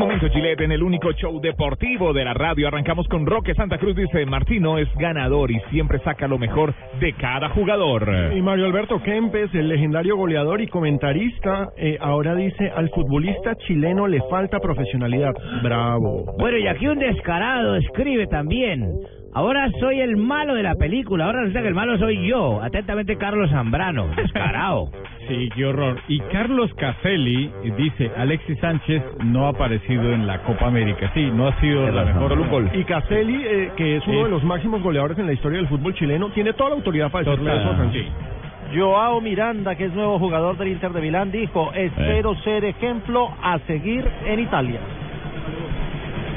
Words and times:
momento, 0.00 0.28
Gillette, 0.30 0.62
en 0.62 0.72
el 0.72 0.82
único 0.82 1.12
show 1.12 1.40
deportivo 1.40 2.14
de 2.14 2.24
la 2.24 2.32
radio. 2.32 2.68
Arrancamos 2.68 3.06
con 3.08 3.26
Roque 3.26 3.54
Santa 3.54 3.76
Cruz. 3.76 3.94
Dice, 3.94 4.24
Martino 4.24 4.78
es 4.78 4.88
ganador 4.96 5.50
y 5.50 5.60
siempre 5.70 5.98
saca 6.00 6.26
lo 6.26 6.38
mejor 6.38 6.74
de 6.98 7.12
cada 7.12 7.50
jugador. 7.50 8.08
Y 8.34 8.40
Mario 8.40 8.64
Alberto 8.64 9.02
Kempes, 9.02 9.54
el 9.54 9.68
legendario 9.68 10.16
goleador 10.16 10.62
y 10.62 10.68
comentarista, 10.68 11.68
eh, 11.76 11.98
ahora 12.00 12.34
dice, 12.34 12.72
al 12.74 12.88
futbolista 12.90 13.54
chileno 13.66 14.06
le 14.06 14.20
falta 14.30 14.58
profesionalidad. 14.58 15.34
Bravo. 15.62 16.34
Bueno, 16.38 16.56
y 16.56 16.66
aquí 16.66 16.88
un 16.88 16.98
descarado 16.98 17.76
escribe 17.76 18.26
también. 18.26 18.90
Ahora 19.32 19.70
soy 19.78 20.00
el 20.00 20.16
malo 20.16 20.54
de 20.54 20.62
la 20.62 20.74
película. 20.74 21.26
Ahora 21.26 21.40
resulta 21.40 21.62
que 21.62 21.68
el 21.68 21.74
malo 21.74 21.98
soy 21.98 22.26
yo. 22.26 22.60
Atentamente, 22.62 23.16
Carlos 23.16 23.50
Zambrano. 23.50 24.08
Descarado. 24.16 24.90
Sí, 25.30 25.48
qué 25.54 25.64
horror. 25.64 25.96
Y 26.08 26.18
Carlos 26.32 26.74
Caselli 26.74 27.52
dice, 27.76 28.10
Alexis 28.16 28.58
Sánchez 28.58 29.00
no 29.24 29.46
ha 29.46 29.50
aparecido 29.50 30.12
en 30.12 30.26
la 30.26 30.42
Copa 30.42 30.66
América. 30.66 31.08
Sí, 31.14 31.30
no 31.32 31.46
ha 31.46 31.60
sido 31.60 31.88
la 31.88 32.04
mejor. 32.04 32.30
Solo 32.30 32.42
un 32.42 32.50
gol. 32.50 32.70
Y 32.74 32.82
Caselli, 32.82 33.44
eh, 33.44 33.70
que 33.76 33.98
es 33.98 34.06
uno 34.08 34.24
de 34.24 34.30
los 34.30 34.42
máximos 34.42 34.82
goleadores 34.82 35.16
en 35.18 35.26
la 35.26 35.32
historia 35.32 35.58
del 35.58 35.68
fútbol 35.68 35.94
chileno, 35.94 36.30
tiene 36.30 36.52
toda 36.54 36.70
la 36.70 36.76
autoridad 36.76 37.12
para 37.12 37.30
decirle 37.30 37.56
eso 37.56 37.70
a 37.70 37.76
Sánchez. 37.76 38.06
sí. 38.06 38.76
Joao 38.76 39.20
Miranda, 39.20 39.76
que 39.76 39.86
es 39.86 39.92
nuevo 39.92 40.18
jugador 40.18 40.56
del 40.56 40.68
Inter 40.68 40.92
de 40.92 41.00
Milán, 41.00 41.30
dijo, 41.30 41.72
espero 41.74 42.36
ser 42.42 42.64
ejemplo 42.64 43.28
a 43.42 43.58
seguir 43.66 44.08
en 44.26 44.40
Italia. 44.40 44.80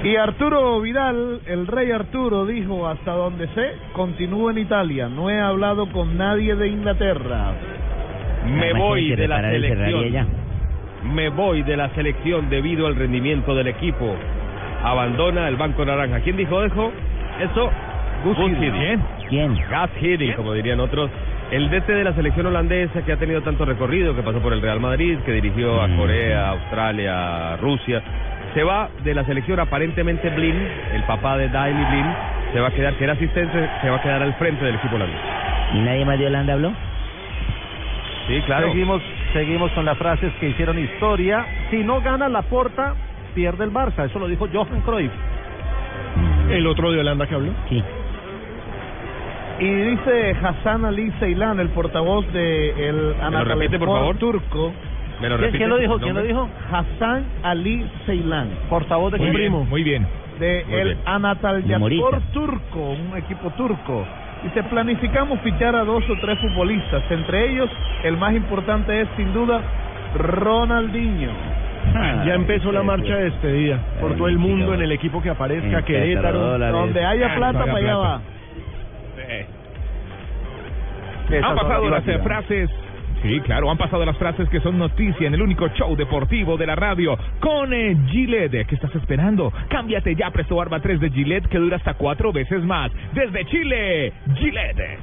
Y 0.04 0.16
Arturo 0.18 0.82
Vidal, 0.82 1.42
el 1.46 1.66
rey 1.66 1.92
Arturo, 1.92 2.46
dijo, 2.46 2.88
hasta 2.88 3.12
donde 3.12 3.48
sé, 3.56 3.74
continúo 3.94 4.52
en 4.52 4.58
Italia. 4.58 5.08
No 5.10 5.30
he 5.30 5.40
hablado 5.40 5.90
con 5.92 6.18
nadie 6.18 6.56
de 6.56 6.68
Inglaterra. 6.68 7.54
Me 8.46 8.74
voy 8.74 9.16
de 9.16 9.28
la 9.28 9.42
selección. 9.42 10.28
Me 11.14 11.30
voy 11.30 11.64
de 11.64 11.76
la 11.76 11.90
selección 11.90 12.50
debido 12.50 12.88
al 12.88 12.96
rendimiento 12.96 13.56
del 13.56 13.68
equipo. 13.68 14.16
Abandona 14.84 15.48
el 15.48 15.56
Banco 15.56 15.86
Naranja. 15.86 16.20
¿Quién 16.22 16.38
dijo 16.38 16.64
eso? 16.64 16.92
Eso, 17.40 17.72
Gus 18.24 18.38
Hiddink. 18.38 19.00
¿Quién? 19.30 19.56
Gas 19.70 19.90
Hiddink, 20.00 20.36
como 20.36 20.54
dirían 20.54 20.80
otros. 20.80 21.10
El 21.52 21.70
DT 21.70 21.88
de 21.88 22.04
la 22.04 22.14
selección 22.14 22.48
holandesa 22.48 23.04
que 23.04 23.12
ha 23.12 23.18
tenido 23.18 23.42
tanto 23.42 23.66
recorrido, 23.66 24.16
que 24.16 24.24
pasó 24.24 24.40
por 24.40 24.54
el 24.54 24.62
Real 24.62 24.80
Madrid, 24.80 25.20
que 25.26 25.34
dirigió 25.34 25.82
a 25.82 25.88
Corea, 25.96 26.50
Australia, 26.50 27.58
Rusia. 27.58 28.02
Se 28.54 28.64
va 28.64 28.90
de 29.04 29.14
la 29.14 29.24
selección 29.26 29.60
aparentemente 29.60 30.30
Blin, 30.30 30.56
el 30.94 31.04
papá 31.04 31.38
de 31.38 31.50
Daily 31.50 31.86
Blin, 31.92 32.06
se 32.54 32.60
va 32.60 32.68
a 32.68 32.72
quedar, 32.72 32.94
que 32.94 33.04
era 33.04 33.14
asistente, 33.14 33.70
se 33.82 33.90
va 33.90 33.98
a 33.98 34.02
quedar 34.02 34.22
al 34.22 34.34
frente 34.36 34.64
del 34.64 34.76
equipo 34.76 34.96
holandés. 34.96 35.20
¿Y 35.74 35.80
nadie 35.80 36.06
más 36.06 36.20
de 36.20 36.28
Holanda 36.28 36.54
habló? 36.54 36.72
Sí, 38.28 38.42
claro. 38.46 38.68
Seguimos, 38.68 39.02
seguimos 39.34 39.72
con 39.72 39.86
las 39.86 39.98
frases 39.98 40.32
que 40.40 40.50
hicieron 40.50 40.80
historia. 40.80 41.46
Si 41.70 41.78
no 41.84 42.02
gana 42.02 42.30
la 42.30 42.44
porta, 42.44 42.96
pierde 43.36 43.66
el 43.66 43.72
Barça. 43.72 44.06
Eso 44.06 44.20
lo 44.20 44.28
dijo 44.28 44.48
Johan 44.52 44.82
Cruyff. 44.82 45.12
El 46.50 46.68
otro 46.68 46.92
de 46.92 47.00
Holanda 47.00 47.28
que 47.28 47.36
habló. 47.36 47.52
Sí. 47.70 47.84
Y 49.60 49.66
dice 49.66 50.36
Hassan 50.42 50.86
Ali 50.86 51.12
Ceylan, 51.20 51.60
el 51.60 51.70
portavoz 51.70 52.26
de 52.34 52.90
el 52.90 53.16
turco. 54.20 54.74
¿Me 55.22 55.30
lo 55.30 55.38
¿Quién, 55.38 55.70
lo 55.70 55.78
dijo? 55.78 56.00
¿Quién 56.00 56.16
lo 56.16 56.24
dijo? 56.24 56.50
Hassan 56.72 57.26
Ali 57.44 57.86
Ceylan, 58.06 58.50
Portavoz 58.70 59.12
de 59.14 59.20
Muy 59.20 59.30
bien, 59.32 59.70
muy 59.70 59.84
bien. 59.84 60.08
de 60.40 60.66
Muy 60.68 60.80
el 60.80 60.98
Humorista. 61.76 62.20
turco, 62.34 62.80
un 62.90 63.18
equipo 63.18 63.50
turco. 63.52 64.06
Dice, 64.44 64.64
planificamos 64.64 65.40
fichar 65.40 65.76
a 65.76 65.84
dos 65.84 66.04
o 66.10 66.16
tres 66.20 66.38
futbolistas. 66.40 67.04
Entre 67.10 67.52
ellos, 67.52 67.70
el 68.04 68.18
más 68.18 68.34
importante 68.34 69.02
es, 69.02 69.08
sin 69.16 69.34
duda, 69.34 69.62
Ronaldinho. 70.16 71.32
Ya 72.26 72.36
empezó 72.36 72.72
la 72.72 72.84
marcha 72.84 73.16
de 73.16 73.26
despedida 73.26 73.80
por 74.00 74.16
todo 74.16 74.28
el 74.28 74.38
mundo 74.38 74.74
en 74.74 74.82
el 74.82 74.92
equipo 74.92 75.22
que 75.22 75.30
aparezca, 75.30 75.82
Querétaro. 75.84 76.58
Donde 76.58 77.06
haya 77.06 77.36
plata, 77.36 77.60
Paga 77.60 77.72
para 77.72 77.78
allá 77.78 78.00
plata. 78.00 78.22
va. 81.40 81.48
Han 81.48 81.56
pasado 81.56 81.90
las 81.90 82.08
eh, 82.08 82.20
frases. 82.20 82.70
Sí, 83.24 83.40
claro, 83.40 83.72
han 83.72 83.78
pasado 83.78 84.04
las 84.04 84.18
frases 84.18 84.50
que 84.50 84.60
son 84.60 84.78
noticia 84.78 85.26
en 85.26 85.34
el 85.34 85.42
único 85.42 85.70
show 85.70 85.96
deportivo 85.96 86.58
de 86.58 86.68
la 86.68 86.76
radio 86.76 87.18
con 87.40 87.74
eh, 87.74 87.96
Gillette. 88.10 88.68
¿Qué 88.68 88.76
estás 88.76 88.94
esperando? 88.96 89.52
Cámbiate 89.70 90.14
ya, 90.14 90.30
Presto 90.30 90.58
Barba 90.58 90.82
3 90.82 91.00
de 91.00 91.10
Gillette 91.10 91.48
que 91.48 91.58
dura 91.58 91.78
hasta 91.78 91.94
cuatro 91.94 92.34
veces 92.34 92.62
más. 92.66 92.92
Desde 93.14 93.46
Chile, 93.46 94.12
Gillette. 94.36 95.00